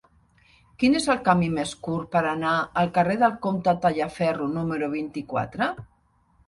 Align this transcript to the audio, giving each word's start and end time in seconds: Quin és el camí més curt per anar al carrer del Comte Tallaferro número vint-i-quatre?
Quin 0.83 0.95
és 0.99 1.05
el 1.13 1.19
camí 1.27 1.49
més 1.57 1.73
curt 1.89 2.09
per 2.15 2.23
anar 2.31 2.55
al 2.85 2.91
carrer 2.99 3.21
del 3.25 3.39
Comte 3.47 3.77
Tallaferro 3.87 4.53
número 4.59 4.93
vint-i-quatre? 4.99 5.75